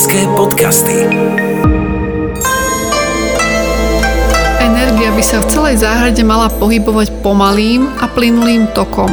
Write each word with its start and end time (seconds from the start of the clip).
Detské 0.00 0.24
podcasty. 0.32 0.96
Energia 4.64 5.12
by 5.12 5.20
sa 5.20 5.44
v 5.44 5.46
celej 5.52 5.84
záhrade 5.84 6.24
mala 6.24 6.48
pohybovať 6.48 7.20
pomalým 7.20 7.84
a 8.00 8.08
plynulým 8.08 8.64
tokom. 8.72 9.12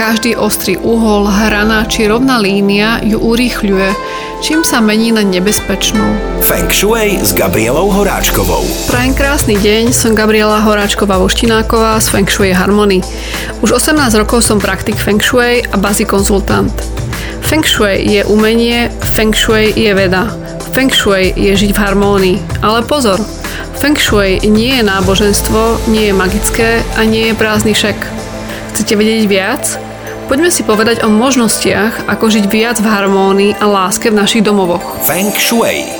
Každý 0.00 0.32
ostrý 0.32 0.80
uhol, 0.80 1.28
hrana 1.28 1.84
či 1.84 2.08
rovná 2.08 2.40
línia 2.40 3.04
ju 3.04 3.20
urýchľuje, 3.20 3.92
čím 4.40 4.64
sa 4.64 4.80
mení 4.80 5.12
na 5.12 5.20
nebezpečnú. 5.20 6.00
Feng 6.40 6.72
Shui 6.72 7.20
s 7.20 7.36
Gabrielou 7.36 7.92
Horáčkovou. 7.92 8.64
Prajem 8.88 9.12
krásny 9.12 9.60
deň, 9.60 9.92
som 9.92 10.16
Gabriela 10.16 10.56
Horáčková 10.64 11.20
Voštináková 11.20 12.00
z 12.00 12.16
Feng 12.16 12.24
Shui 12.32 12.48
Harmony. 12.48 13.04
Už 13.60 13.76
18 13.76 14.16
rokov 14.16 14.40
som 14.40 14.56
praktik 14.56 14.96
Feng 14.96 15.20
Shui 15.20 15.60
a 15.68 15.76
bazy 15.76 16.08
konzultant. 16.08 16.72
Feng 17.44 17.68
Shui 17.68 18.00
je 18.00 18.24
umenie, 18.24 18.88
Feng 19.04 19.36
Shui 19.36 19.68
je 19.76 19.92
veda. 19.92 20.32
Feng 20.72 20.88
Shui 20.88 21.36
je 21.36 21.52
žiť 21.52 21.76
v 21.76 21.82
harmónii. 21.84 22.64
Ale 22.64 22.88
pozor, 22.88 23.20
Feng 23.76 24.00
Shui 24.00 24.40
nie 24.48 24.80
je 24.80 24.82
náboženstvo, 24.88 25.92
nie 25.92 26.08
je 26.08 26.16
magické 26.16 26.80
a 26.96 27.04
nie 27.04 27.28
je 27.28 27.34
prázdny 27.36 27.76
šek. 27.76 28.00
Chcete 28.72 28.96
vedieť 28.96 29.28
viac? 29.28 29.89
Poďme 30.30 30.46
si 30.46 30.62
povedať 30.62 31.02
o 31.02 31.10
možnostiach, 31.10 32.06
ako 32.06 32.30
žiť 32.30 32.46
viac 32.54 32.78
v 32.78 32.86
harmónii 32.86 33.58
a 33.58 33.66
láske 33.66 34.14
v 34.14 34.22
našich 34.22 34.46
domovoch. 34.46 35.02
Feng 35.02 35.34
Shui. 35.34 35.90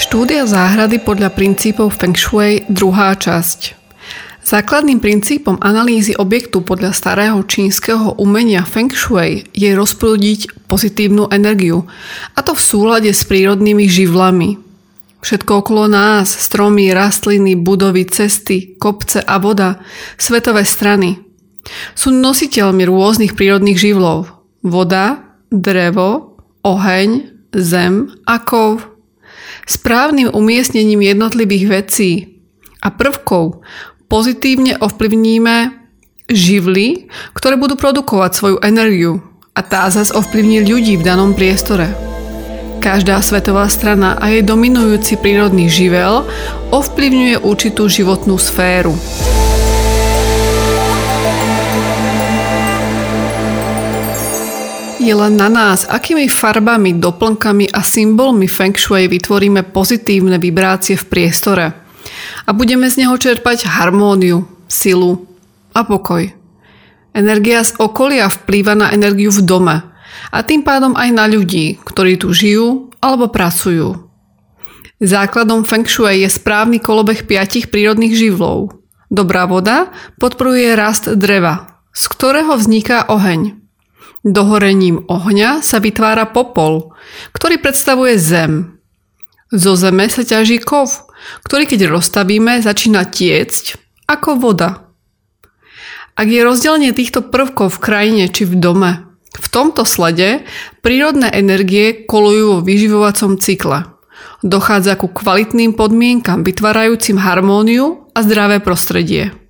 Štúdia 0.00 0.48
záhrady 0.48 0.96
podľa 0.96 1.28
princípov 1.28 1.92
Feng 1.92 2.16
Shui, 2.16 2.64
druhá 2.72 3.12
časť. 3.12 3.76
Základným 4.40 4.96
princípom 4.96 5.60
analýzy 5.60 6.16
objektu 6.16 6.64
podľa 6.64 6.96
starého 6.96 7.36
čínskeho 7.44 8.16
umenia 8.16 8.64
Feng 8.64 8.88
Shui 8.96 9.44
je 9.52 9.68
rozprúdiť 9.76 10.64
pozitívnu 10.72 11.28
energiu, 11.28 11.84
a 12.32 12.40
to 12.40 12.56
v 12.56 12.64
súlade 12.64 13.12
s 13.12 13.28
prírodnými 13.28 13.84
živlami. 13.92 14.56
Všetko 15.20 15.52
okolo 15.60 15.84
nás, 15.84 16.32
stromy, 16.32 16.96
rastliny, 16.96 17.60
budovy, 17.60 18.08
cesty, 18.08 18.80
kopce 18.80 19.20
a 19.20 19.36
voda, 19.36 19.84
svetové 20.16 20.64
strany, 20.64 21.25
sú 21.94 22.14
nositeľmi 22.14 22.86
rôznych 22.86 23.32
prírodných 23.34 23.78
živlov. 23.78 24.30
Voda, 24.66 25.22
drevo, 25.50 26.38
oheň, 26.66 27.36
zem 27.54 28.10
a 28.26 28.42
kov. 28.42 28.84
Správnym 29.66 30.30
umiestnením 30.30 31.02
jednotlivých 31.02 31.64
vecí 31.70 32.10
a 32.82 32.90
prvkov 32.90 33.62
pozitívne 34.06 34.78
ovplyvníme 34.78 35.86
živly, 36.30 37.10
ktoré 37.34 37.54
budú 37.58 37.78
produkovať 37.78 38.30
svoju 38.34 38.56
energiu 38.62 39.22
a 39.54 39.60
tá 39.62 39.86
zase 39.90 40.14
ovplyvní 40.14 40.66
ľudí 40.66 40.98
v 40.98 41.06
danom 41.06 41.32
priestore. 41.32 41.90
Každá 42.82 43.18
svetová 43.18 43.66
strana 43.66 44.14
a 44.14 44.30
jej 44.30 44.46
dominujúci 44.46 45.18
prírodný 45.18 45.66
živel 45.66 46.22
ovplyvňuje 46.70 47.42
určitú 47.42 47.90
životnú 47.90 48.38
sféru. 48.38 48.94
Je 55.06 55.14
len 55.14 55.38
na 55.38 55.46
nás, 55.46 55.86
akými 55.86 56.26
farbami, 56.26 56.98
doplnkami 56.98 57.70
a 57.70 57.78
symbolmi 57.78 58.50
Feng 58.50 58.74
Shui 58.74 59.06
vytvoríme 59.06 59.62
pozitívne 59.70 60.34
vibrácie 60.34 60.98
v 60.98 61.06
priestore 61.06 61.66
a 62.42 62.50
budeme 62.50 62.90
z 62.90 63.06
neho 63.06 63.14
čerpať 63.14 63.70
harmóniu, 63.70 64.42
silu 64.66 65.22
a 65.70 65.86
pokoj. 65.86 66.26
Energia 67.14 67.62
z 67.62 67.78
okolia 67.78 68.26
vplýva 68.26 68.74
na 68.74 68.90
energiu 68.90 69.30
v 69.30 69.46
dome 69.46 69.76
a 70.34 70.38
tým 70.42 70.66
pádom 70.66 70.98
aj 70.98 71.14
na 71.14 71.30
ľudí, 71.30 71.78
ktorí 71.86 72.18
tu 72.18 72.34
žijú 72.34 72.90
alebo 72.98 73.30
pracujú. 73.30 74.10
Základom 74.98 75.62
Feng 75.62 75.86
Shui 75.86 76.26
je 76.26 76.34
správny 76.34 76.82
kolobeh 76.82 77.30
piatich 77.30 77.70
prírodných 77.70 78.10
živlov. 78.10 78.82
Dobrá 79.06 79.46
voda 79.46 79.94
podporuje 80.18 80.74
rast 80.74 81.06
dreva, 81.14 81.78
z 81.94 82.10
ktorého 82.10 82.58
vzniká 82.58 83.06
oheň. 83.06 83.65
Dohorením 84.26 85.06
ohňa 85.06 85.62
sa 85.62 85.78
vytvára 85.78 86.26
popol, 86.26 86.90
ktorý 87.30 87.62
predstavuje 87.62 88.18
zem. 88.18 88.82
Zo 89.54 89.78
zeme 89.78 90.10
sa 90.10 90.26
ťaží 90.26 90.58
kov, 90.58 91.06
ktorý 91.46 91.70
keď 91.70 91.94
rozstavíme, 91.94 92.58
začína 92.58 93.06
tiecť 93.06 93.78
ako 94.10 94.42
voda. 94.42 94.90
Ak 96.18 96.26
je 96.26 96.42
rozdelenie 96.42 96.90
týchto 96.90 97.22
prvkov 97.22 97.78
v 97.78 97.82
krajine 97.86 98.24
či 98.26 98.50
v 98.50 98.58
dome, 98.58 99.06
v 99.30 99.46
tomto 99.46 99.86
slede 99.86 100.42
prírodné 100.82 101.30
energie 101.30 102.02
kolujú 102.02 102.58
vo 102.58 102.60
vyživovacom 102.66 103.38
cykle. 103.38 103.94
Dochádza 104.42 104.98
ku 104.98 105.06
kvalitným 105.06 105.78
podmienkam 105.78 106.42
vytvárajúcim 106.42 107.22
harmóniu 107.22 108.10
a 108.10 108.26
zdravé 108.26 108.58
prostredie. 108.58 109.45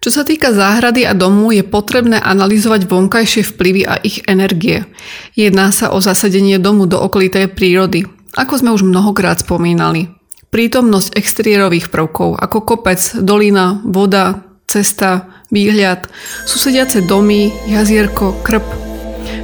Čo 0.00 0.10
sa 0.12 0.22
týka 0.22 0.54
záhrady 0.54 1.02
a 1.08 1.16
domu, 1.16 1.50
je 1.50 1.66
potrebné 1.66 2.20
analyzovať 2.20 2.86
vonkajšie 2.86 3.42
vplyvy 3.54 3.82
a 3.88 3.98
ich 4.00 4.22
energie. 4.30 4.86
Jedná 5.34 5.74
sa 5.74 5.90
o 5.90 5.98
zasadenie 5.98 6.62
domu 6.62 6.86
do 6.86 7.00
okolitej 7.00 7.50
prírody, 7.50 8.06
ako 8.36 8.52
sme 8.60 8.70
už 8.76 8.86
mnohokrát 8.86 9.42
spomínali. 9.42 10.12
Prítomnosť 10.52 11.18
exteriérových 11.18 11.90
prvkov 11.90 12.38
ako 12.38 12.58
kopec, 12.62 13.02
dolina, 13.18 13.82
voda, 13.82 14.46
cesta, 14.70 15.42
výhľad, 15.50 16.06
susediace 16.46 17.02
domy, 17.02 17.50
jazierko, 17.66 18.40
krp. 18.46 18.66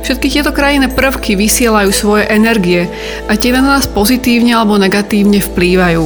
Všetky 0.02 0.30
tieto 0.30 0.50
krajinné 0.54 0.90
prvky 0.90 1.34
vysielajú 1.34 1.90
svoje 1.90 2.26
energie 2.30 2.86
a 3.26 3.34
tie 3.34 3.50
na 3.54 3.62
nás 3.62 3.90
pozitívne 3.90 4.54
alebo 4.54 4.78
negatívne 4.78 5.42
vplývajú. 5.42 6.04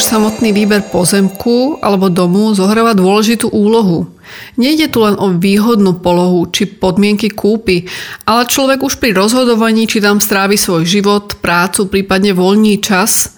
Už 0.00 0.16
samotný 0.16 0.56
výber 0.56 0.88
pozemku 0.88 1.76
alebo 1.84 2.08
domu 2.08 2.56
zohráva 2.56 2.96
dôležitú 2.96 3.52
úlohu. 3.52 4.08
Nejde 4.56 4.88
tu 4.88 5.04
len 5.04 5.12
o 5.20 5.28
výhodnú 5.36 6.00
polohu 6.00 6.48
či 6.48 6.64
podmienky 6.64 7.28
kúpy, 7.28 7.84
ale 8.24 8.48
človek 8.48 8.80
už 8.80 8.96
pri 8.96 9.12
rozhodovaní, 9.12 9.84
či 9.84 10.00
tam 10.00 10.16
strávi 10.16 10.56
svoj 10.56 10.88
život, 10.88 11.36
prácu, 11.44 11.92
prípadne 11.92 12.32
voľný 12.32 12.80
čas, 12.80 13.36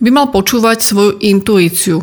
by 0.00 0.08
mal 0.08 0.32
počúvať 0.32 0.80
svoju 0.80 1.20
intuíciu. 1.20 2.00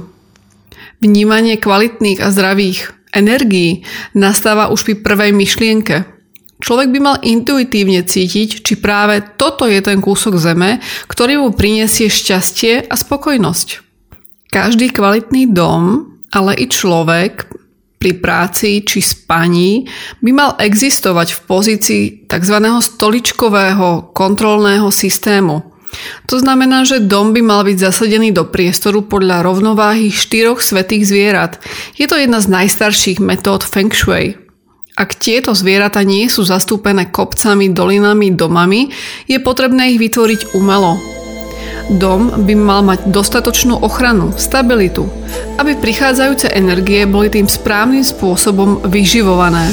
Vnímanie 1.01 1.57
kvalitných 1.57 2.21
a 2.21 2.29
zdravých 2.29 2.93
energií 3.09 3.89
nastáva 4.13 4.69
už 4.69 4.85
pri 4.85 5.01
prvej 5.01 5.33
myšlienke. 5.33 6.05
Človek 6.61 6.93
by 6.93 6.99
mal 7.01 7.17
intuitívne 7.25 8.05
cítiť, 8.05 8.61
či 8.61 8.73
práve 8.77 9.25
toto 9.33 9.65
je 9.65 9.81
ten 9.81 9.97
kúsok 9.97 10.37
zeme, 10.37 10.77
ktorý 11.09 11.41
mu 11.41 11.57
prinesie 11.57 12.05
šťastie 12.05 12.85
a 12.85 12.93
spokojnosť. 12.93 13.84
Každý 14.55 14.95
kvalitný 14.95 15.51
dom, 15.51 16.15
ale 16.31 16.55
i 16.55 16.71
človek 16.71 17.51
pri 17.99 18.11
práci 18.23 18.87
či 18.87 19.03
spaní 19.03 19.83
by 20.23 20.31
mal 20.31 20.51
existovať 20.55 21.35
v 21.35 21.39
pozícii 21.43 22.03
tzv. 22.23 22.57
stoličkového 22.63 24.15
kontrolného 24.15 24.87
systému. 24.95 25.59
To 26.31 26.39
znamená, 26.39 26.87
že 26.87 27.03
dom 27.03 27.35
by 27.35 27.43
mal 27.43 27.67
byť 27.67 27.83
zasadený 27.83 28.31
do 28.31 28.47
priestoru 28.47 29.03
podľa 29.03 29.43
rovnováhy 29.43 30.07
štyroch 30.07 30.63
svetých 30.63 31.03
zvierat. 31.03 31.59
Je 31.99 32.07
to 32.07 32.15
jedna 32.15 32.39
z 32.39 32.47
najstarších 32.47 33.19
metód 33.19 33.59
Feng 33.59 33.91
Shui. 33.91 34.39
Ak 34.95 35.19
tieto 35.19 35.51
zvieratá 35.51 35.99
nie 36.07 36.31
sú 36.31 36.47
zastúpené 36.47 37.11
kopcami, 37.11 37.75
dolinami, 37.75 38.31
domami, 38.31 38.87
je 39.27 39.35
potrebné 39.35 39.91
ich 39.91 39.99
vytvoriť 39.99 40.55
umelo, 40.55 40.95
Dom 41.85 42.33
by 42.49 42.53
mal 42.57 42.81
mať 42.81 43.13
dostatočnú 43.13 43.77
ochranu, 43.85 44.33
stabilitu, 44.41 45.05
aby 45.61 45.77
prichádzajúce 45.77 46.49
energie 46.49 47.05
boli 47.05 47.29
tým 47.29 47.45
správnym 47.45 48.01
spôsobom 48.01 48.81
vyživované. 48.89 49.69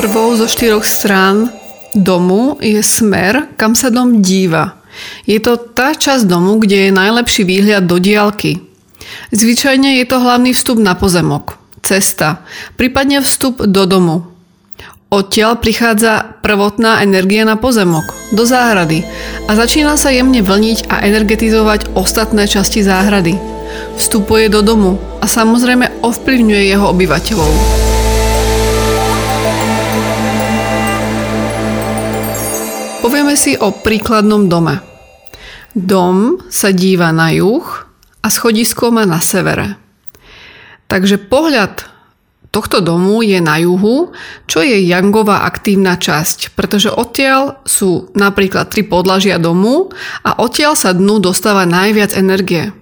Prvou 0.00 0.32
zo 0.32 0.48
štyroch 0.48 0.88
strán 0.88 1.52
domu 1.92 2.56
je 2.64 2.80
smer, 2.80 3.52
kam 3.60 3.76
sa 3.76 3.92
dom 3.92 4.24
díva. 4.24 4.80
Je 5.28 5.36
to 5.44 5.60
tá 5.60 5.92
časť 5.92 6.24
domu, 6.24 6.56
kde 6.56 6.88
je 6.88 6.96
najlepší 6.96 7.44
výhľad 7.44 7.84
do 7.84 8.00
diálky. 8.00 8.64
Zvyčajne 9.28 10.00
je 10.00 10.08
to 10.08 10.24
hlavný 10.24 10.56
vstup 10.56 10.80
na 10.80 10.96
pozemok, 10.96 11.60
cesta, 11.84 12.48
prípadne 12.80 13.20
vstup 13.20 13.60
do 13.60 13.84
domu, 13.84 14.37
Odtiaľ 15.08 15.56
prichádza 15.56 16.36
prvotná 16.44 17.00
energia 17.00 17.48
na 17.48 17.56
pozemok, 17.56 18.12
do 18.28 18.44
záhrady 18.44 19.08
a 19.48 19.56
začína 19.56 19.96
sa 19.96 20.12
jemne 20.12 20.44
vlniť 20.44 20.84
a 20.92 21.00
energetizovať 21.00 21.96
ostatné 21.96 22.44
časti 22.44 22.84
záhrady. 22.84 23.40
Vstupuje 23.96 24.52
do 24.52 24.60
domu 24.60 25.00
a 25.16 25.24
samozrejme 25.24 26.04
ovplyvňuje 26.04 26.62
jeho 26.68 26.92
obyvateľov. 26.92 27.52
Povieme 33.00 33.32
si 33.32 33.56
o 33.56 33.72
príkladnom 33.72 34.44
dome. 34.44 34.84
Dom 35.72 36.36
sa 36.52 36.68
díva 36.68 37.16
na 37.16 37.32
juh 37.32 37.64
a 38.20 38.28
schodisko 38.28 38.92
má 38.92 39.08
na 39.08 39.24
severe. 39.24 39.80
Takže 40.84 41.16
pohľad 41.16 41.96
tohto 42.58 42.82
domu 42.82 43.22
je 43.22 43.38
na 43.38 43.62
juhu, 43.62 44.10
čo 44.50 44.58
je 44.66 44.82
Yangová 44.82 45.46
aktívna 45.46 45.94
časť, 45.94 46.58
pretože 46.58 46.90
odtiaľ 46.90 47.62
sú 47.62 48.10
napríklad 48.18 48.66
tri 48.66 48.82
podlažia 48.82 49.38
domu 49.38 49.94
a 50.26 50.42
odtiaľ 50.42 50.74
sa 50.74 50.90
dnu 50.90 51.22
dostáva 51.22 51.62
najviac 51.70 52.18
energie. 52.18 52.74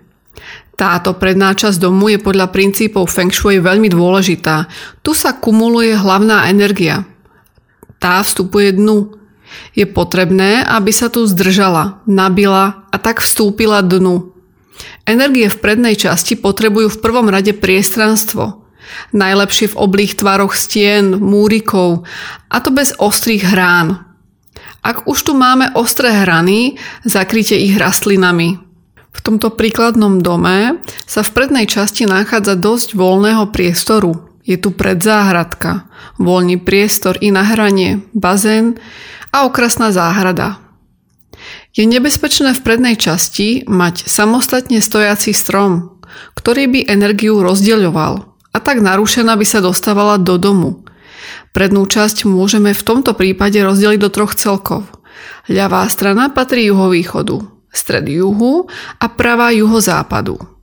Táto 0.80 1.12
predná 1.12 1.52
časť 1.52 1.76
domu 1.76 2.08
je 2.08 2.16
podľa 2.16 2.48
princípov 2.48 3.12
Feng 3.12 3.28
Shui 3.28 3.60
veľmi 3.60 3.92
dôležitá. 3.92 4.64
Tu 5.04 5.12
sa 5.12 5.36
kumuluje 5.36 5.92
hlavná 5.92 6.48
energia. 6.48 7.04
Tá 8.00 8.24
vstupuje 8.24 8.72
dnu. 8.80 9.12
Je 9.76 9.84
potrebné, 9.84 10.64
aby 10.64 10.88
sa 10.92 11.12
tu 11.12 11.24
zdržala, 11.28 12.00
nabila 12.08 12.88
a 12.92 12.96
tak 12.96 13.20
vstúpila 13.20 13.84
dnu. 13.84 14.32
Energie 15.04 15.48
v 15.48 15.60
prednej 15.60 15.96
časti 15.96 16.36
potrebujú 16.36 16.92
v 16.92 17.00
prvom 17.00 17.28
rade 17.28 17.56
priestranstvo. 17.56 18.65
Najlepšie 19.12 19.72
v 19.72 19.78
oblých 19.78 20.18
tvaroch 20.20 20.54
stien, 20.54 21.18
múrikov 21.18 22.06
a 22.50 22.56
to 22.60 22.70
bez 22.70 22.94
ostrých 22.96 23.46
hrán. 23.46 24.06
Ak 24.86 25.10
už 25.10 25.18
tu 25.26 25.32
máme 25.34 25.74
ostré 25.74 26.14
hrany, 26.14 26.78
zakryte 27.02 27.58
ich 27.58 27.74
rastlinami. 27.74 28.62
V 29.10 29.20
tomto 29.24 29.50
príkladnom 29.50 30.22
dome 30.22 30.78
sa 31.08 31.26
v 31.26 31.34
prednej 31.34 31.66
časti 31.66 32.06
nachádza 32.06 32.54
dosť 32.54 32.94
voľného 32.94 33.50
priestoru. 33.50 34.30
Je 34.46 34.54
tu 34.54 34.70
predzáhradka, 34.70 35.90
voľný 36.22 36.62
priestor 36.62 37.18
i 37.18 37.34
na 37.34 37.42
hranie, 37.42 38.06
bazén 38.14 38.78
a 39.34 39.42
okrasná 39.42 39.90
záhrada. 39.90 40.62
Je 41.74 41.82
nebezpečné 41.82 42.54
v 42.54 42.62
prednej 42.62 42.94
časti 42.94 43.66
mať 43.66 44.06
samostatne 44.06 44.78
stojací 44.78 45.34
strom, 45.34 45.98
ktorý 46.38 46.70
by 46.70 46.80
energiu 46.86 47.42
rozdeľoval 47.42 48.35
a 48.56 48.58
tak 48.64 48.80
narušená 48.80 49.36
by 49.36 49.44
sa 49.44 49.60
dostávala 49.60 50.16
do 50.16 50.40
domu. 50.40 50.80
Prednú 51.52 51.84
časť 51.84 52.24
môžeme 52.24 52.72
v 52.72 52.80
tomto 52.80 53.12
prípade 53.12 53.60
rozdeliť 53.60 54.00
do 54.00 54.08
troch 54.08 54.32
celkov. 54.32 54.88
Ľavá 55.52 55.84
strana 55.92 56.32
patrí 56.32 56.72
juhovýchodu, 56.72 57.36
stred 57.68 58.08
juhu 58.08 58.64
a 58.96 59.06
pravá 59.12 59.52
juhozápadu. 59.52 60.55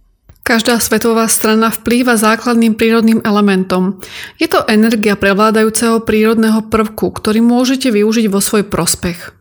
Každá 0.43 0.75
svetová 0.83 1.23
strana 1.31 1.71
vplýva 1.71 2.19
základným 2.19 2.75
prírodným 2.75 3.23
elementom. 3.23 4.03
Je 4.35 4.51
to 4.51 4.67
energia 4.67 5.15
prevládajúceho 5.15 6.03
prírodného 6.03 6.67
prvku, 6.67 7.15
ktorý 7.15 7.39
môžete 7.39 7.87
využiť 7.95 8.27
vo 8.27 8.43
svoj 8.43 8.67
prospech. 8.67 9.31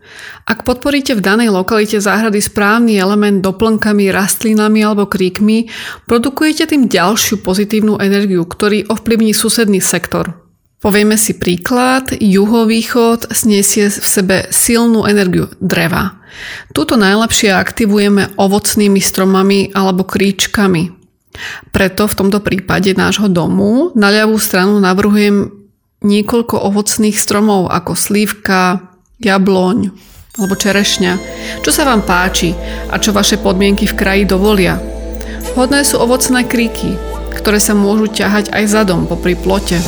Ak 0.46 0.62
podporíte 0.62 1.18
v 1.18 1.24
danej 1.26 1.50
lokalite 1.50 1.98
záhrady 1.98 2.38
správny 2.38 3.02
element 3.02 3.42
doplnkami, 3.42 4.14
rastlinami 4.14 4.86
alebo 4.86 5.10
kríkmi, 5.10 5.66
produkujete 6.06 6.70
tým 6.70 6.86
ďalšiu 6.86 7.42
pozitívnu 7.42 7.98
energiu, 7.98 8.46
ktorý 8.46 8.86
ovplyvní 8.86 9.34
susedný 9.34 9.82
sektor. 9.82 10.38
Povieme 10.78 11.18
si 11.18 11.34
príklad. 11.34 12.14
Juhovýchod 12.14 13.34
sniesie 13.34 13.90
v 13.90 14.06
sebe 14.06 14.36
silnú 14.54 15.02
energiu 15.10 15.50
dreva. 15.58 16.21
Tuto 16.72 16.96
najlepšie 16.96 17.52
aktivujeme 17.52 18.36
ovocnými 18.36 19.00
stromami 19.00 19.70
alebo 19.72 20.06
kríčkami. 20.06 21.02
Preto 21.72 22.04
v 22.04 22.16
tomto 22.16 22.44
prípade 22.44 22.92
nášho 22.92 23.28
domu 23.32 23.92
na 23.96 24.12
ľavú 24.12 24.36
stranu 24.36 24.76
navrhujem 24.80 25.48
niekoľko 26.04 26.60
ovocných 26.60 27.16
stromov 27.16 27.72
ako 27.72 27.96
slívka, 27.96 28.92
jabloň 29.22 29.92
alebo 30.36 30.54
čerešňa. 30.56 31.12
Čo 31.60 31.70
sa 31.72 31.84
vám 31.88 32.04
páči 32.04 32.56
a 32.88 32.96
čo 32.96 33.12
vaše 33.12 33.36
podmienky 33.40 33.84
v 33.88 33.96
kraji 33.96 34.24
dovolia. 34.28 34.80
Vhodné 35.52 35.84
sú 35.84 36.00
ovocné 36.00 36.48
kríky, 36.48 36.96
ktoré 37.36 37.60
sa 37.60 37.76
môžu 37.76 38.08
ťahať 38.08 38.52
aj 38.52 38.64
za 38.68 38.82
dom 38.88 39.04
popri 39.04 39.36
plote. 39.36 39.80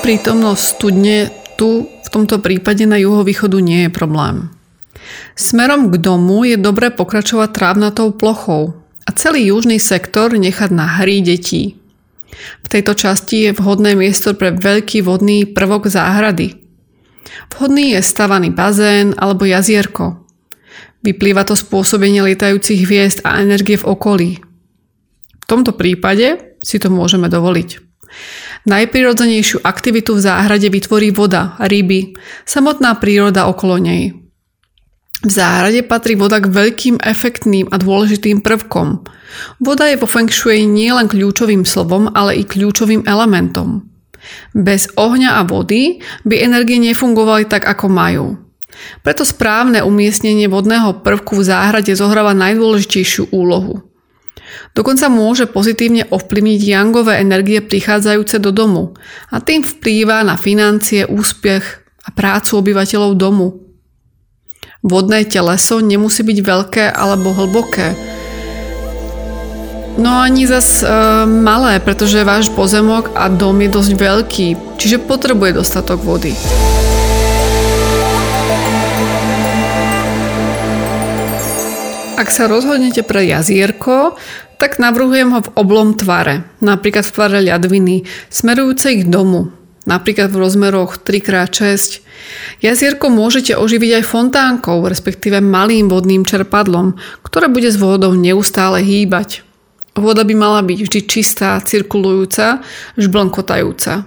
Prítomnosť 0.00 0.62
studne 0.64 1.28
tu 1.60 1.84
v 1.84 2.08
tomto 2.08 2.40
prípade 2.40 2.88
na 2.88 2.96
juhovýchodu 2.96 3.60
nie 3.60 3.86
je 3.86 3.90
problém. 3.92 4.48
Smerom 5.36 5.92
k 5.92 6.00
domu 6.00 6.42
je 6.48 6.56
dobré 6.56 6.88
pokračovať 6.88 7.52
trávnatou 7.52 8.16
plochou 8.16 8.80
a 9.04 9.10
celý 9.12 9.52
južný 9.52 9.76
sektor 9.76 10.32
nechať 10.32 10.72
na 10.72 10.88
hry 11.00 11.20
detí. 11.20 11.76
V 12.64 12.66
tejto 12.72 12.96
časti 12.96 13.50
je 13.50 13.56
vhodné 13.56 13.92
miesto 13.92 14.32
pre 14.32 14.56
veľký 14.56 15.04
vodný 15.04 15.44
prvok 15.44 15.92
záhrady. 15.92 16.56
Vhodný 17.52 17.92
je 17.92 18.00
stavaný 18.00 18.48
bazén 18.50 19.12
alebo 19.20 19.44
jazierko. 19.44 20.24
Vyplýva 21.04 21.44
to 21.44 21.56
spôsobenie 21.56 22.24
lietajúcich 22.24 22.84
hviezd 22.88 23.18
a 23.24 23.40
energie 23.40 23.76
v 23.76 23.88
okolí. 23.88 24.30
V 25.40 25.44
tomto 25.48 25.76
prípade 25.76 26.56
si 26.64 26.76
to 26.80 26.88
môžeme 26.92 27.28
dovoliť. 27.28 27.90
Najprirodzenejšiu 28.68 29.64
aktivitu 29.64 30.16
v 30.16 30.20
záhrade 30.20 30.68
vytvorí 30.68 31.08
voda, 31.16 31.56
ryby, 31.56 32.12
samotná 32.44 33.00
príroda 33.00 33.48
okolo 33.48 33.80
nej. 33.80 34.12
V 35.20 35.30
záhrade 35.32 35.84
patrí 35.84 36.16
voda 36.16 36.40
k 36.40 36.48
veľkým 36.48 36.96
efektným 37.00 37.68
a 37.68 37.76
dôležitým 37.76 38.40
prvkom. 38.40 39.04
Voda 39.60 39.84
je 39.88 40.00
vo 40.00 40.08
Feng 40.08 40.32
Shui 40.32 40.64
nielen 40.64 41.12
kľúčovým 41.12 41.68
slovom, 41.68 42.08
ale 42.12 42.40
i 42.40 42.44
kľúčovým 42.44 43.04
elementom. 43.04 43.84
Bez 44.52 44.88
ohňa 44.96 45.40
a 45.40 45.42
vody 45.44 46.00
by 46.24 46.40
energie 46.40 46.80
nefungovali 46.80 47.48
tak, 47.48 47.68
ako 47.68 47.88
majú. 47.88 48.26
Preto 49.04 49.28
správne 49.28 49.84
umiestnenie 49.84 50.48
vodného 50.48 51.04
prvku 51.04 51.36
v 51.36 51.46
záhrade 51.48 51.92
zohráva 51.92 52.32
najdôležitejšiu 52.32 53.28
úlohu. 53.32 53.89
Dokonca 54.74 55.06
môže 55.10 55.50
pozitívne 55.50 56.06
ovplyvniť 56.08 56.60
jangové 56.62 57.18
energie 57.18 57.58
prichádzajúce 57.62 58.38
do 58.38 58.50
domu 58.50 58.94
a 59.30 59.38
tým 59.42 59.66
vplýva 59.66 60.22
na 60.26 60.38
financie, 60.38 61.06
úspech 61.06 61.64
a 62.06 62.08
prácu 62.14 62.60
obyvateľov 62.60 63.12
domu. 63.18 63.46
Vodné 64.80 65.28
teleso 65.28 65.84
nemusí 65.84 66.24
byť 66.24 66.38
veľké 66.40 66.84
alebo 66.88 67.36
hlboké. 67.36 67.92
No 70.00 70.16
ani 70.16 70.48
zas 70.48 70.80
e, 70.80 70.88
malé, 71.28 71.76
pretože 71.82 72.24
váš 72.24 72.48
pozemok 72.48 73.12
a 73.12 73.28
dom 73.28 73.60
je 73.60 73.68
dosť 73.68 73.92
veľký, 73.98 74.46
čiže 74.80 75.04
potrebuje 75.04 75.60
dostatok 75.60 76.00
vody. 76.00 76.32
Ak 82.20 82.28
sa 82.28 82.52
rozhodnete 82.52 83.00
pre 83.00 83.24
jazierko, 83.24 84.12
tak 84.60 84.76
navrhujem 84.76 85.32
ho 85.32 85.40
v 85.40 85.52
oblom 85.56 85.96
tvare, 85.96 86.44
napríklad 86.60 87.08
v 87.08 87.14
tvare 87.16 87.40
ľadviny, 87.40 88.04
smerujúcej 88.28 89.00
k 89.00 89.04
domu, 89.08 89.48
napríklad 89.88 90.28
v 90.28 90.44
rozmeroch 90.44 91.00
3x6. 91.00 92.04
Jazierko 92.60 93.08
môžete 93.08 93.56
oživiť 93.56 94.04
aj 94.04 94.10
fontánkou, 94.12 94.84
respektíve 94.84 95.40
malým 95.40 95.88
vodným 95.88 96.28
čerpadlom, 96.28 97.00
ktoré 97.24 97.48
bude 97.48 97.72
s 97.72 97.80
vodou 97.80 98.12
neustále 98.12 98.84
hýbať. 98.84 99.40
Voda 99.96 100.20
by 100.20 100.36
mala 100.36 100.60
byť 100.60 100.76
vždy 100.76 101.00
čistá, 101.08 101.56
cirkulujúca, 101.64 102.60
žblnkotajúca. 103.00 104.04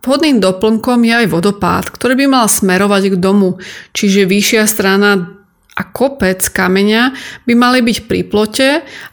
Vhodným 0.00 0.40
doplnkom 0.40 1.04
je 1.04 1.12
aj 1.12 1.26
vodopád, 1.28 1.92
ktorý 1.92 2.16
by 2.16 2.26
mal 2.32 2.46
smerovať 2.48 3.12
k 3.12 3.16
domu, 3.20 3.60
čiže 3.92 4.24
vyššia 4.24 4.64
strana 4.64 5.36
a 5.76 5.82
kopec 5.84 6.40
kameňa 6.40 7.12
by 7.44 7.52
mali 7.52 7.84
byť 7.84 7.98
pri 8.08 8.20
plote 8.24 8.68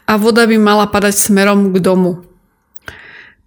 a 0.08 0.12
voda 0.16 0.48
by 0.48 0.56
mala 0.56 0.88
padať 0.88 1.14
smerom 1.14 1.76
k 1.76 1.78
domu. 1.84 2.24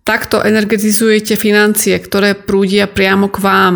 Takto 0.06 0.40
energetizujete 0.40 1.36
financie, 1.36 1.98
ktoré 2.00 2.38
prúdia 2.38 2.88
priamo 2.88 3.28
k 3.28 3.44
vám. 3.44 3.76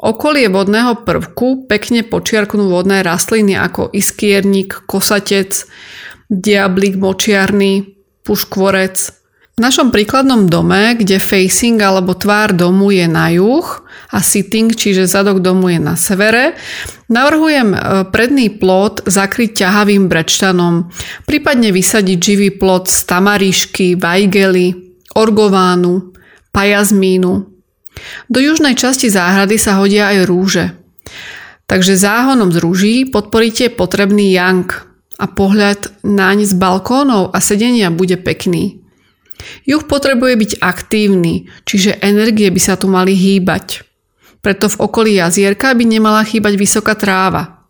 Okolie 0.00 0.48
vodného 0.48 1.04
prvku 1.04 1.68
pekne 1.68 2.00
počiarknú 2.00 2.72
vodné 2.72 3.04
rastliny 3.04 3.52
ako 3.58 3.92
iskiernik, 3.92 4.86
kosatec, 4.88 5.68
diablik 6.32 6.96
močiarný, 6.96 7.92
puškvorec, 8.24 9.23
v 9.54 9.62
našom 9.62 9.94
príkladnom 9.94 10.50
dome, 10.50 10.98
kde 10.98 11.22
facing 11.22 11.78
alebo 11.78 12.18
tvár 12.18 12.58
domu 12.58 12.90
je 12.90 13.06
na 13.06 13.30
juh 13.30 13.86
a 14.10 14.18
sitting, 14.18 14.74
čiže 14.74 15.06
zadok 15.06 15.38
domu 15.38 15.70
je 15.70 15.78
na 15.78 15.94
severe, 15.94 16.58
navrhujem 17.06 17.70
e, 17.70 17.78
predný 18.10 18.50
plot 18.50 19.06
zakryť 19.06 19.62
ťahavým 19.62 20.10
brečtanom, 20.10 20.90
prípadne 21.22 21.70
vysadiť 21.70 22.18
živý 22.18 22.50
plot 22.58 22.90
z 22.90 22.98
tamaríšky, 23.06 23.94
vajgely, 23.94 24.74
orgovánu, 25.14 26.10
pajazmínu. 26.50 27.32
Do 28.26 28.38
južnej 28.42 28.74
časti 28.74 29.06
záhrady 29.06 29.54
sa 29.54 29.78
hodia 29.78 30.10
aj 30.10 30.18
rúže. 30.26 30.66
Takže 31.70 31.94
záhonom 31.94 32.50
z 32.50 32.58
rúží 32.58 32.94
podporíte 33.06 33.70
potrebný 33.70 34.34
yang 34.34 34.66
a 35.14 35.30
pohľad 35.30 36.02
naň 36.02 36.42
z 36.42 36.58
balkónov 36.58 37.30
a 37.30 37.38
sedenia 37.38 37.94
bude 37.94 38.18
pekný. 38.18 38.83
Juh 39.64 39.82
potrebuje 39.84 40.34
byť 40.36 40.52
aktívny, 40.60 41.48
čiže 41.64 42.00
energie 42.00 42.48
by 42.48 42.60
sa 42.60 42.74
tu 42.74 42.90
mali 42.90 43.16
hýbať. 43.16 43.84
Preto 44.44 44.68
v 44.68 44.80
okolí 44.80 45.10
jazierka 45.16 45.72
by 45.72 45.84
nemala 45.88 46.20
chýbať 46.20 46.60
vysoká 46.60 46.92
tráva. 46.92 47.64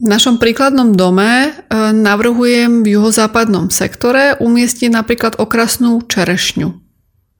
V 0.00 0.08
našom 0.08 0.40
príkladnom 0.40 0.96
dome 0.96 1.48
e, 1.48 1.50
navrhujem 1.92 2.80
v 2.80 2.96
juhozápadnom 2.96 3.68
sektore 3.68 4.32
umiestniť 4.40 4.90
napríklad 4.96 5.36
okrasnú 5.36 6.00
čerešňu. 6.08 6.72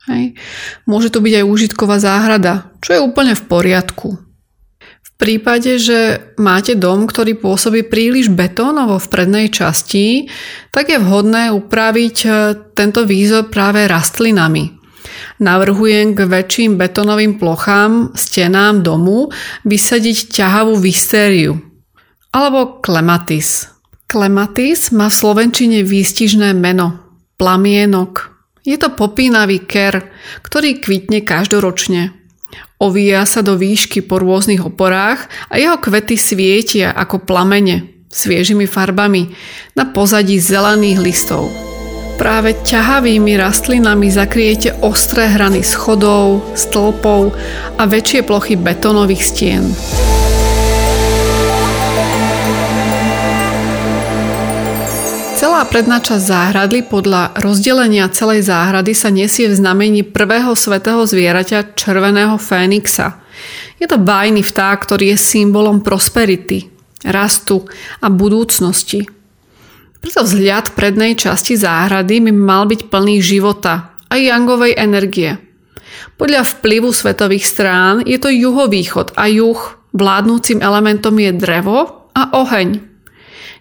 Hej. 0.08 0.36
Môže 0.84 1.08
to 1.12 1.24
byť 1.24 1.40
aj 1.40 1.48
úžitková 1.48 1.96
záhrada, 2.00 2.72
čo 2.84 2.96
je 2.96 3.00
úplne 3.00 3.32
v 3.32 3.42
poriadku. 3.48 4.29
Prípade, 5.20 5.76
že 5.76 6.32
máte 6.40 6.80
dom, 6.80 7.04
ktorý 7.04 7.36
pôsobí 7.36 7.84
príliš 7.92 8.32
betónovo 8.32 8.96
v 8.96 9.10
prednej 9.12 9.52
časti, 9.52 10.32
tak 10.72 10.88
je 10.88 10.96
vhodné 10.96 11.52
upraviť 11.52 12.16
e, 12.24 12.28
tento 12.72 13.04
výzor 13.04 13.52
práve 13.52 13.84
rastlinami. 13.84 14.80
Navrhujem 15.44 16.16
k 16.16 16.24
väčším 16.24 16.80
betónovým 16.80 17.36
plochám, 17.36 18.16
stenám 18.16 18.80
domu 18.80 19.28
vysadiť 19.68 20.32
ťahavú 20.32 20.80
vystériu, 20.80 21.60
alebo 22.32 22.80
klematis. 22.80 23.68
Klematis 24.08 24.88
má 24.88 25.12
v 25.12 25.18
slovenčine 25.20 25.84
výstižné 25.84 26.56
meno 26.56 26.96
plamienok. 27.36 28.32
Je 28.64 28.80
to 28.80 28.92
popínavý 28.96 29.68
ker, 29.68 30.00
ktorý 30.40 30.80
kvitne 30.80 31.20
každoročne. 31.24 32.19
Ovíja 32.80 33.28
sa 33.28 33.44
do 33.44 33.60
výšky 33.60 34.00
po 34.04 34.16
rôznych 34.20 34.64
oporách 34.64 35.28
a 35.52 35.60
jeho 35.60 35.76
kvety 35.76 36.16
svietia 36.16 36.92
ako 36.96 37.22
plamene 37.22 38.00
sviežimi 38.10 38.66
farbami 38.66 39.30
na 39.78 39.86
pozadí 39.86 40.36
zelených 40.36 40.98
listov. 40.98 41.46
Práve 42.20 42.52
ťahavými 42.52 43.32
rastlinami 43.40 44.12
zakriete 44.12 44.76
ostré 44.84 45.24
hrany 45.32 45.64
schodov, 45.64 46.52
stĺpov 46.52 47.32
a 47.80 47.82
väčšie 47.88 48.28
plochy 48.28 48.60
betónových 48.60 49.24
stien. 49.24 49.64
Celá 55.70 55.86
predná 55.86 56.02
časť 56.02 56.26
záhrady 56.26 56.78
podľa 56.82 57.30
rozdelenia 57.46 58.10
celej 58.10 58.50
záhrady 58.50 58.90
sa 58.90 59.06
nesie 59.06 59.46
v 59.46 59.54
znamení 59.54 60.02
prvého 60.02 60.50
svetého 60.58 61.06
zvieraťa 61.06 61.78
červeného 61.78 62.34
fénixa. 62.42 63.22
Je 63.78 63.86
to 63.86 63.94
bájny 63.94 64.42
vták, 64.42 64.82
ktorý 64.82 65.14
je 65.14 65.22
symbolom 65.22 65.78
prosperity, 65.78 66.66
rastu 67.06 67.70
a 68.02 68.10
budúcnosti. 68.10 69.06
Preto 70.02 70.26
vzhľad 70.26 70.74
prednej 70.74 71.14
časti 71.14 71.54
záhrady 71.54 72.18
by 72.18 72.34
mal 72.34 72.66
byť 72.66 72.90
plný 72.90 73.22
života 73.22 73.94
a 74.10 74.18
jangovej 74.18 74.74
energie. 74.74 75.38
Podľa 76.18 76.50
vplyvu 76.50 76.90
svetových 76.90 77.46
strán 77.46 78.02
je 78.02 78.18
to 78.18 78.26
juhovýchod 78.26 79.14
a 79.14 79.30
juh, 79.30 79.78
vládnúcim 79.94 80.66
elementom 80.66 81.14
je 81.14 81.30
drevo 81.30 82.10
a 82.10 82.22
oheň. 82.34 82.89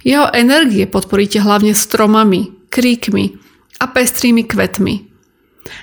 Jeho 0.04 0.32
energie 0.32 0.88
podporíte 0.88 1.44
hlavne 1.44 1.76
stromami, 1.76 2.70
kríkmi 2.72 3.36
a 3.80 3.86
pestrými 3.92 4.48
kvetmi. 4.48 5.10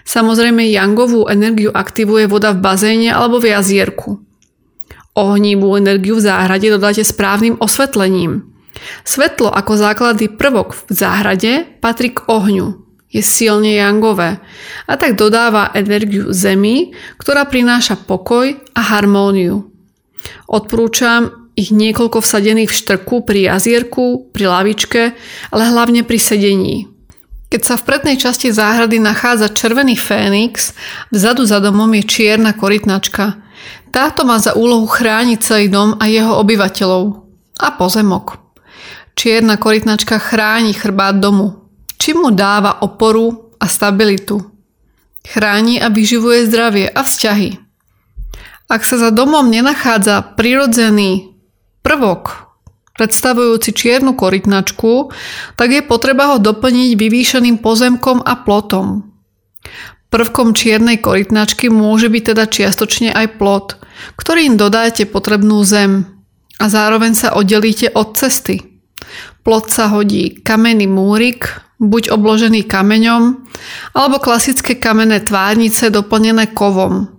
Samozrejme 0.02 0.66
Yangovú 0.72 1.28
energiu 1.28 1.70
aktivuje 1.70 2.26
voda 2.26 2.50
v 2.56 2.62
bazéne 2.64 3.12
alebo 3.12 3.38
v 3.38 3.52
jazierku. 3.54 4.18
Ohnívú 5.16 5.72
energiu 5.80 6.20
v 6.20 6.26
záhrade 6.28 6.68
dodáte 6.68 7.00
správnym 7.00 7.56
osvetlením. 7.56 8.52
Svetlo 9.04 9.48
ako 9.48 9.72
základný 9.80 10.28
prvok 10.36 10.76
v 10.76 10.92
záhrade 10.92 11.52
patrí 11.80 12.12
k 12.12 12.20
ohňu. 12.28 12.84
Je 13.08 13.24
silne 13.24 13.72
jangové 13.72 14.42
a 14.84 14.92
tak 15.00 15.16
dodáva 15.16 15.72
energiu 15.72 16.36
zemi, 16.36 16.92
ktorá 17.16 17.48
prináša 17.48 17.96
pokoj 17.96 18.52
a 18.76 18.80
harmóniu. 18.92 19.72
Odporúčam 20.50 21.45
ich 21.56 21.72
niekoľko 21.72 22.20
vsadených 22.20 22.68
v 22.68 22.78
štrku 22.84 23.24
pri 23.24 23.50
jazierku, 23.50 24.28
pri 24.30 24.44
lavičke, 24.44 25.02
ale 25.50 25.62
hlavne 25.72 26.04
pri 26.04 26.18
sedení. 26.20 26.76
Keď 27.48 27.60
sa 27.64 27.74
v 27.80 27.86
prednej 27.88 28.20
časti 28.20 28.52
záhrady 28.52 29.00
nachádza 29.00 29.48
červený 29.48 29.96
fénix, 29.96 30.76
vzadu 31.08 31.48
za 31.48 31.64
domom 31.64 31.88
je 31.96 32.04
čierna 32.04 32.52
korytnačka. 32.52 33.40
Táto 33.88 34.28
má 34.28 34.36
za 34.36 34.52
úlohu 34.52 34.84
chrániť 34.84 35.38
celý 35.40 35.66
dom 35.72 35.96
a 35.96 36.04
jeho 36.04 36.36
obyvateľov. 36.36 37.24
A 37.56 37.72
pozemok. 37.72 38.36
Čierna 39.16 39.56
korytnačka 39.56 40.20
chráni 40.20 40.76
chrbát 40.76 41.16
domu, 41.16 41.72
čím 41.96 42.28
mu 42.28 42.30
dáva 42.36 42.84
oporu 42.84 43.56
a 43.56 43.64
stabilitu. 43.64 44.44
Chráni 45.24 45.80
a 45.80 45.88
vyživuje 45.88 46.44
zdravie 46.52 46.92
a 46.92 47.00
vzťahy. 47.00 47.56
Ak 48.68 48.84
sa 48.84 49.00
za 49.00 49.10
domom 49.14 49.48
nenachádza 49.48 50.36
prirodzený 50.36 51.35
prvok 51.86 52.46
predstavujúci 52.96 53.76
čiernu 53.76 54.16
korytnačku, 54.16 55.12
tak 55.54 55.68
je 55.70 55.82
potreba 55.84 56.34
ho 56.34 56.36
doplniť 56.40 56.96
vyvýšeným 56.96 57.60
pozemkom 57.60 58.24
a 58.24 58.40
plotom. 58.42 59.12
Prvkom 60.08 60.56
čiernej 60.56 61.04
korytnačky 61.04 61.68
môže 61.68 62.08
byť 62.08 62.22
teda 62.32 62.44
čiastočne 62.48 63.12
aj 63.12 63.36
plot, 63.36 63.76
ktorým 64.16 64.56
dodáte 64.56 65.04
potrebnú 65.04 65.60
zem 65.60 66.08
a 66.56 66.72
zároveň 66.72 67.12
sa 67.12 67.36
oddelíte 67.36 67.92
od 67.92 68.16
cesty. 68.16 68.64
Plot 69.44 69.68
sa 69.68 69.92
hodí 69.92 70.40
kamenný 70.40 70.88
múrik, 70.88 71.52
buď 71.76 72.16
obložený 72.16 72.64
kameňom, 72.64 73.44
alebo 73.92 74.16
klasické 74.24 74.80
kamenné 74.80 75.20
tvárnice 75.20 75.92
doplnené 75.92 76.56
kovom. 76.56 77.12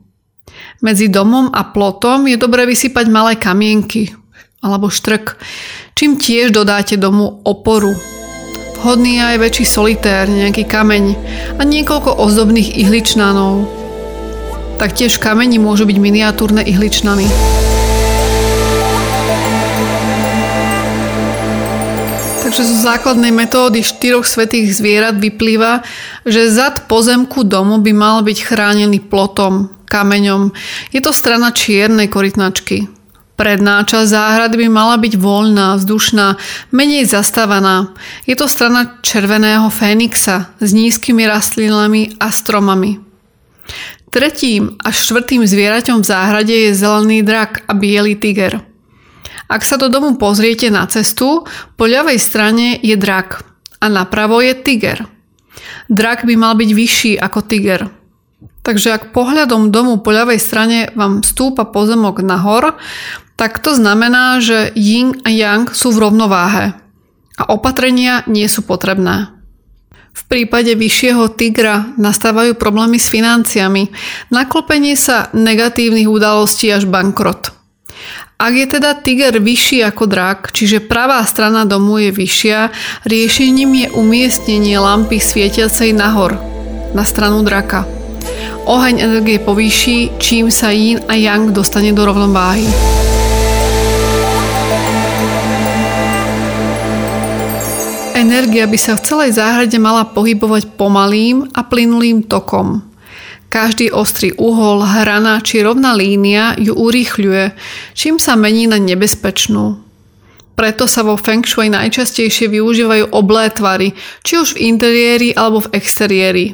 Medzi 0.82 1.14
domom 1.14 1.54
a 1.54 1.70
plotom 1.70 2.26
je 2.26 2.38
dobre 2.40 2.66
vysypať 2.66 3.06
malé 3.14 3.38
kamienky, 3.38 4.10
alebo 4.62 4.90
štrk, 4.90 5.38
čím 5.94 6.18
tiež 6.18 6.54
dodáte 6.54 6.98
domu 6.98 7.42
oporu. 7.46 7.94
Vhodný 8.78 9.18
je 9.18 9.24
aj 9.34 9.38
väčší 9.42 9.66
solitér, 9.66 10.30
nejaký 10.30 10.70
kameň 10.70 11.04
a 11.58 11.62
niekoľko 11.66 12.22
ozdobných 12.22 12.78
ihličnanov. 12.78 13.66
Taktiež 14.78 15.18
kameni 15.18 15.58
môžu 15.58 15.90
byť 15.90 15.98
miniatúrne 15.98 16.62
ihličnany. 16.62 17.26
Takže 22.48 22.64
zo 22.64 22.78
základnej 22.80 23.34
metódy 23.34 23.84
štyroch 23.84 24.24
svetých 24.24 24.72
zvierat 24.72 25.20
vyplýva, 25.20 25.84
že 26.24 26.48
zad 26.48 26.88
pozemku 26.88 27.44
domu 27.44 27.82
by 27.84 27.92
mal 27.92 28.18
byť 28.24 28.38
chránený 28.40 29.04
plotom, 29.04 29.68
kameňom. 29.84 30.56
Je 30.96 31.04
to 31.04 31.12
strana 31.12 31.52
čiernej 31.52 32.08
korytnačky. 32.08 32.97
Predná 33.38 33.86
časť 33.86 34.10
záhrady 34.18 34.66
by 34.66 34.68
mala 34.68 34.98
byť 34.98 35.14
voľná, 35.14 35.78
vzdušná, 35.78 36.42
menej 36.74 37.06
zastávaná. 37.06 37.94
Je 38.26 38.34
to 38.34 38.50
strana 38.50 38.98
červeného 39.06 39.70
fénixa 39.70 40.50
s 40.58 40.74
nízkymi 40.74 41.22
rastlinami 41.30 42.18
a 42.18 42.34
stromami. 42.34 42.98
Tretím 44.10 44.74
a 44.82 44.90
štvrtým 44.90 45.46
zvieraťom 45.46 46.02
v 46.02 46.10
záhrade 46.10 46.50
je 46.50 46.74
zelený 46.74 47.22
drak 47.22 47.62
a 47.70 47.78
biely 47.78 48.18
tiger. 48.18 48.58
Ak 49.46 49.62
sa 49.62 49.78
do 49.78 49.94
domu 49.94 50.18
pozriete 50.18 50.74
na 50.74 50.90
cestu, 50.90 51.46
po 51.78 51.86
ľavej 51.86 52.18
strane 52.18 52.82
je 52.82 52.98
drak 52.98 53.46
a 53.78 53.86
napravo 53.86 54.42
je 54.42 54.58
tiger. 54.58 55.06
Drak 55.94 56.26
by 56.26 56.34
mal 56.34 56.58
byť 56.58 56.70
vyšší 56.74 57.14
ako 57.22 57.40
tiger. 57.46 57.86
Takže 58.66 58.98
ak 58.98 59.16
pohľadom 59.16 59.72
domu 59.72 60.02
po 60.02 60.12
ľavej 60.12 60.42
strane 60.42 60.92
vám 60.98 61.24
stúpa 61.24 61.70
pozemok 61.70 62.20
nahor, 62.20 62.76
tak 63.38 63.62
to 63.62 63.78
znamená, 63.78 64.42
že 64.42 64.74
yin 64.74 65.22
a 65.22 65.30
yang 65.30 65.70
sú 65.70 65.94
v 65.94 66.10
rovnováhe 66.10 66.74
a 67.38 67.44
opatrenia 67.54 68.26
nie 68.26 68.50
sú 68.50 68.66
potrebné. 68.66 69.30
V 70.18 70.26
prípade 70.26 70.74
vyššieho 70.74 71.38
tigra 71.38 71.94
nastávajú 72.02 72.58
problémy 72.58 72.98
s 72.98 73.14
financiami, 73.14 73.94
naklopenie 74.34 74.98
sa 74.98 75.30
negatívnych 75.38 76.10
udalostí 76.10 76.74
až 76.74 76.90
bankrot. 76.90 77.54
Ak 78.38 78.54
je 78.54 78.66
teda 78.66 78.98
tiger 78.98 79.38
vyšší 79.38 79.86
ako 79.86 80.10
drak, 80.10 80.54
čiže 80.54 80.86
pravá 80.86 81.22
strana 81.26 81.66
domu 81.70 82.02
je 82.02 82.10
vyššia, 82.14 82.74
riešením 83.06 83.72
je 83.86 83.88
umiestnenie 83.94 84.78
lampy 84.78 85.22
svietiacej 85.22 85.94
nahor, 85.94 86.38
na 86.94 87.06
stranu 87.06 87.46
draka. 87.46 87.86
Oheň 88.66 89.02
energie 89.02 89.42
povýši, 89.42 90.18
čím 90.22 90.50
sa 90.54 90.74
yin 90.74 91.02
a 91.10 91.18
yang 91.18 91.54
dostane 91.54 91.94
do 91.94 92.06
rovnováhy. 92.06 92.70
Energia 98.28 98.68
by 98.68 98.76
sa 98.76 99.00
v 99.00 99.06
celej 99.08 99.40
záhrade 99.40 99.80
mala 99.80 100.04
pohybovať 100.04 100.76
pomalým 100.76 101.48
a 101.56 101.64
plynulým 101.64 102.28
tokom. 102.28 102.84
Každý 103.48 103.96
ostrý 103.96 104.36
uhol, 104.36 104.84
hrana 104.84 105.40
či 105.40 105.64
rovná 105.64 105.96
línia 105.96 106.52
ju 106.60 106.76
urýchľuje, 106.76 107.56
čím 107.96 108.20
sa 108.20 108.36
mení 108.36 108.68
na 108.68 108.84
nebezpečnú. 108.84 109.80
Preto 110.60 110.92
sa 110.92 111.08
vo 111.08 111.16
Feng 111.16 111.48
Shui 111.48 111.72
najčastejšie 111.72 112.52
využívajú 112.52 113.16
oblé 113.16 113.48
tvary, 113.48 113.96
či 114.28 114.44
už 114.44 114.60
v 114.60 114.76
interiéri 114.76 115.32
alebo 115.32 115.64
v 115.64 115.72
exteriéri. 115.80 116.46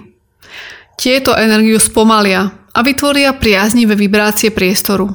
Tieto 0.93 1.33
energiu 1.33 1.81
spomalia 1.81 2.53
a 2.69 2.79
vytvoria 2.85 3.33
priaznivé 3.33 3.97
vibrácie 3.97 4.53
priestoru. 4.53 5.09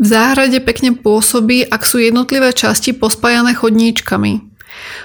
V 0.00 0.04
záhrade 0.08 0.56
pekne 0.64 0.96
pôsobí, 0.96 1.68
ak 1.68 1.84
sú 1.84 2.00
jednotlivé 2.00 2.56
časti 2.56 2.96
pospájané 2.96 3.52
chodníčkami. 3.52 4.55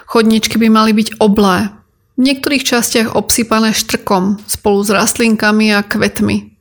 Chodníčky 0.08 0.58
by 0.58 0.68
mali 0.68 0.92
byť 0.96 1.20
oblé, 1.22 1.72
v 2.20 2.30
niektorých 2.30 2.62
častiach 2.62 3.18
obsypané 3.18 3.74
štrkom 3.74 4.38
spolu 4.46 4.86
s 4.86 4.94
rastlinkami 4.94 5.74
a 5.74 5.82
kvetmi. 5.82 6.54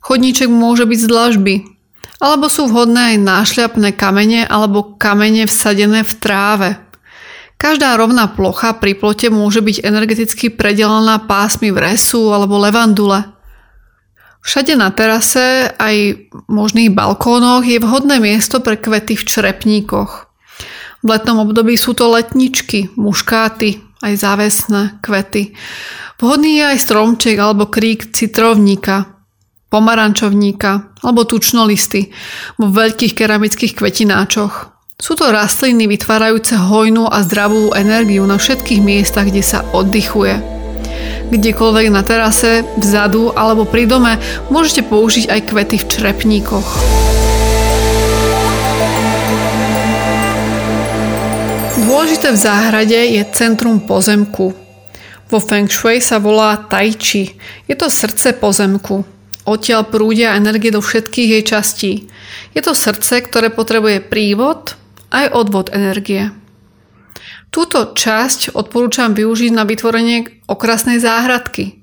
Chodníček 0.00 0.48
môže 0.48 0.84
byť 0.88 0.98
z 1.00 1.06
dlažby, 1.08 1.54
alebo 2.20 2.52
sú 2.52 2.68
vhodné 2.68 3.16
aj 3.16 3.24
nášľapné 3.24 3.96
kamene 3.96 4.44
alebo 4.44 4.96
kamene 5.00 5.48
vsadené 5.48 6.04
v 6.04 6.12
tráve. 6.20 6.70
Každá 7.60 7.92
rovná 8.00 8.28
plocha 8.28 8.72
pri 8.76 8.96
plote 8.96 9.28
môže 9.28 9.60
byť 9.60 9.84
energeticky 9.84 10.48
predelená 10.48 11.20
pásmy 11.20 11.68
vresu 11.68 12.32
alebo 12.32 12.56
levandule. 12.56 13.36
Všade 14.40 14.72
na 14.80 14.88
terase 14.88 15.68
aj 15.76 16.28
možných 16.48 16.88
balkónoch 16.96 17.68
je 17.68 17.76
vhodné 17.76 18.16
miesto 18.16 18.64
pre 18.64 18.80
kvety 18.80 19.12
v 19.12 19.24
črepníkoch. 19.28 20.29
V 21.00 21.06
letnom 21.08 21.40
období 21.48 21.80
sú 21.80 21.96
to 21.96 22.12
letničky, 22.12 22.92
muškáty, 22.96 23.80
aj 24.04 24.12
závesné 24.20 25.00
kvety. 25.00 25.56
Vhodný 26.20 26.60
je 26.60 26.64
aj 26.76 26.78
stromček 26.84 27.36
alebo 27.40 27.72
krík 27.72 28.12
citrovníka, 28.12 29.08
pomarančovníka 29.72 31.00
alebo 31.00 31.24
tučnolisty 31.24 32.12
vo 32.60 32.68
veľkých 32.68 33.16
keramických 33.16 33.76
kvetináčoch. 33.80 34.76
Sú 35.00 35.16
to 35.16 35.32
rastliny 35.32 35.88
vytvárajúce 35.88 36.60
hojnú 36.60 37.08
a 37.08 37.24
zdravú 37.24 37.72
energiu 37.72 38.28
na 38.28 38.36
všetkých 38.36 38.84
miestach, 38.84 39.32
kde 39.32 39.40
sa 39.40 39.64
oddychuje 39.72 40.60
kdekoľvek 41.30 41.86
na 41.94 42.02
terase, 42.02 42.66
vzadu 42.76 43.30
alebo 43.38 43.62
pri 43.62 43.86
dome 43.86 44.18
môžete 44.50 44.82
použiť 44.90 45.30
aj 45.30 45.40
kvety 45.46 45.76
v 45.78 45.88
črepníkoch. 45.88 46.68
Dôležité 51.90 52.30
v 52.30 52.38
záhrade 52.38 52.94
je 52.94 53.18
centrum 53.34 53.82
pozemku. 53.82 54.54
Vo 55.26 55.38
Feng 55.42 55.66
Shui 55.66 55.98
sa 55.98 56.22
volá 56.22 56.54
Tai 56.70 56.86
Chi. 56.94 57.34
Je 57.66 57.74
to 57.74 57.90
srdce 57.90 58.38
pozemku. 58.38 59.02
Odtiaľ 59.42 59.90
prúdia 59.90 60.38
energie 60.38 60.70
do 60.70 60.78
všetkých 60.78 61.28
jej 61.34 61.42
častí. 61.42 61.92
Je 62.54 62.62
to 62.62 62.78
srdce, 62.78 63.26
ktoré 63.26 63.50
potrebuje 63.50 64.06
prívod 64.06 64.78
aj 65.10 65.34
odvod 65.34 65.74
energie. 65.74 66.30
Túto 67.50 67.90
časť 67.90 68.54
odporúčam 68.54 69.10
využiť 69.10 69.50
na 69.50 69.66
vytvorenie 69.66 70.46
okrasnej 70.46 71.02
záhradky. 71.02 71.82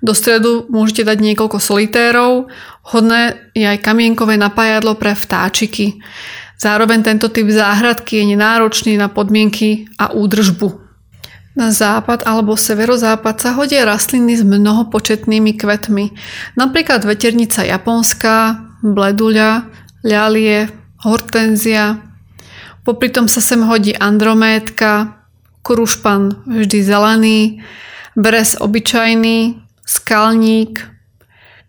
Do 0.00 0.16
stredu 0.16 0.64
môžete 0.72 1.04
dať 1.04 1.20
niekoľko 1.20 1.60
solitérov, 1.60 2.48
hodné 2.88 3.52
je 3.52 3.68
aj 3.68 3.84
kamienkové 3.84 4.40
napájadlo 4.40 4.96
pre 4.96 5.12
vtáčiky. 5.12 6.00
Zároveň 6.56 7.04
tento 7.04 7.28
typ 7.28 7.48
záhradky 7.52 8.24
je 8.24 8.36
nenáročný 8.36 8.96
na 8.96 9.12
podmienky 9.12 9.88
a 10.00 10.12
údržbu. 10.16 10.84
Na 11.56 11.72
západ 11.72 12.28
alebo 12.28 12.56
severozápad 12.56 13.36
sa 13.40 13.50
hodia 13.56 13.88
rastliny 13.88 14.36
s 14.36 14.44
mnohopočetnými 14.44 15.56
kvetmi, 15.56 16.12
napríklad 16.56 17.04
veternica 17.08 17.64
japonská, 17.64 18.60
bleduľa, 18.84 19.64
ľalie, 20.04 20.68
hortenzia, 21.00 22.06
Popri 22.86 23.10
tom 23.10 23.26
sa 23.26 23.42
sem 23.42 23.66
hodí 23.66 23.90
andrométka, 23.98 25.18
krušpan 25.66 26.46
vždy 26.46 26.86
zelený, 26.86 27.38
bres 28.14 28.54
obyčajný, 28.62 29.58
skalník, 29.82 30.86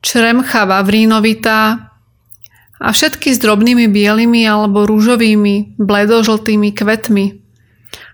čremcha 0.06 0.70
vavrínovitá 0.70 1.87
a 2.78 2.94
všetky 2.94 3.34
s 3.34 3.42
drobnými 3.42 3.90
bielými 3.90 4.46
alebo 4.46 4.86
rúžovými, 4.86 5.78
bledožltými 5.82 6.70
kvetmi. 6.74 7.26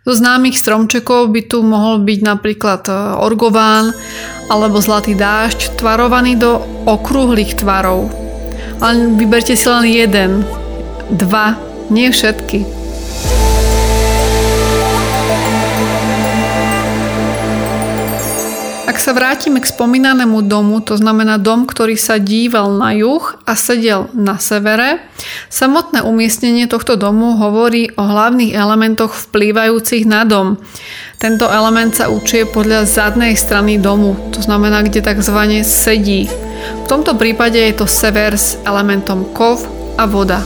Zo 0.03 0.13
známych 0.19 0.59
stromčekov 0.59 1.31
by 1.31 1.41
tu 1.47 1.63
mohol 1.63 2.03
byť 2.03 2.19
napríklad 2.27 2.83
e, 2.91 2.93
orgován 3.23 3.95
alebo 4.51 4.83
zlatý 4.83 5.15
dážď 5.15 5.79
tvarovaný 5.79 6.35
do 6.35 6.59
okrúhlych 6.83 7.55
tvarov. 7.55 8.11
Ale 8.83 9.15
vyberte 9.15 9.55
si 9.55 9.67
len 9.71 9.87
jeden, 9.87 10.31
dva, 11.07 11.55
nie 11.87 12.11
všetky. 12.11 12.82
Ak 18.93 19.01
sa 19.01 19.17
vrátime 19.17 19.57
k 19.57 19.65
spomínanému 19.73 20.45
domu, 20.45 20.77
to 20.77 20.93
znamená 20.93 21.41
dom, 21.41 21.65
ktorý 21.65 21.97
sa 21.97 22.21
díval 22.21 22.77
na 22.77 22.93
juh 22.93 23.25
a 23.41 23.57
sedel 23.57 24.05
na 24.13 24.37
severe, 24.37 25.01
samotné 25.49 26.05
umiestnenie 26.05 26.69
tohto 26.69 26.93
domu 26.93 27.33
hovorí 27.41 27.89
o 27.97 28.05
hlavných 28.05 28.53
elementoch 28.53 29.17
vplývajúcich 29.17 30.05
na 30.05 30.29
dom. 30.29 30.61
Tento 31.17 31.49
element 31.49 31.89
sa 31.97 32.13
určuje 32.13 32.45
podľa 32.45 32.85
zadnej 32.85 33.33
strany 33.33 33.81
domu, 33.81 34.13
to 34.29 34.45
znamená, 34.45 34.85
kde 34.85 35.01
tzv. 35.01 35.65
sedí. 35.65 36.29
V 36.29 36.85
tomto 36.85 37.17
prípade 37.17 37.57
je 37.57 37.73
to 37.73 37.89
sever 37.89 38.37
s 38.37 38.61
elementom 38.61 39.25
kov 39.33 39.65
a 39.97 40.05
voda. 40.05 40.45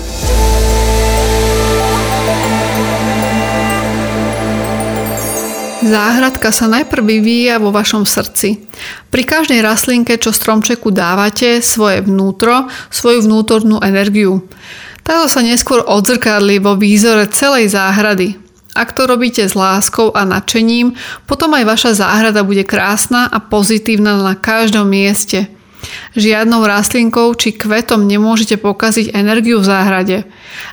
Záhradka 5.88 6.52
sa 6.52 6.68
najprv 6.68 7.00
vyvíja 7.00 7.64
vo 7.64 7.72
vašom 7.72 8.04
srdci. 8.04 8.60
Pri 9.08 9.24
každej 9.24 9.64
rastlinke, 9.64 10.20
čo 10.20 10.36
stromčeku 10.36 10.92
dávate, 10.92 11.64
svoje 11.64 12.04
vnútro, 12.04 12.68
svoju 12.92 13.24
vnútornú 13.24 13.80
energiu. 13.80 14.44
Táto 15.08 15.32
sa 15.32 15.40
neskôr 15.40 15.88
odzrkadli 15.88 16.60
vo 16.60 16.76
výzore 16.76 17.32
celej 17.32 17.72
záhrady. 17.72 18.36
Ak 18.76 18.92
to 19.00 19.08
robíte 19.08 19.48
s 19.48 19.56
láskou 19.56 20.12
a 20.12 20.28
nadšením, 20.28 20.92
potom 21.24 21.56
aj 21.56 21.64
vaša 21.64 21.92
záhrada 21.96 22.44
bude 22.44 22.68
krásna 22.68 23.32
a 23.32 23.40
pozitívna 23.40 24.20
na 24.20 24.36
každom 24.36 24.92
mieste– 24.92 25.48
Žiadnou 26.16 26.66
rastlinkou 26.66 27.34
či 27.38 27.54
kvetom 27.54 28.08
nemôžete 28.08 28.58
pokaziť 28.58 29.14
energiu 29.14 29.62
v 29.62 29.70
záhrade. 29.70 30.18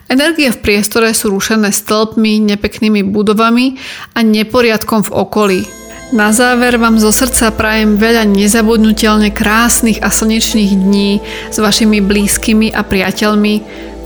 Energie 0.08 0.48
v 0.52 0.60
priestore 0.60 1.12
sú 1.12 1.32
rušené 1.32 1.70
stĺpmi, 1.72 2.40
nepeknými 2.44 3.04
budovami 3.04 3.76
a 4.16 4.24
neporiadkom 4.24 5.08
v 5.08 5.14
okolí. 5.14 5.60
Na 6.14 6.30
záver 6.30 6.78
vám 6.78 7.00
zo 7.00 7.10
srdca 7.10 7.50
prajem 7.50 7.98
veľa 7.98 8.28
nezabudnutelne 8.28 9.34
krásnych 9.34 9.98
a 9.98 10.14
slnečných 10.14 10.72
dní 10.76 11.18
s 11.50 11.56
vašimi 11.58 11.98
blízkymi 11.98 12.70
a 12.70 12.86
priateľmi 12.86 13.54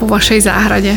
po 0.01 0.09
vašej 0.09 0.40
záhrade. 0.47 0.97